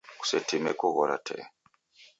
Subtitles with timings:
[0.19, 1.43] Kusetime kughora tee.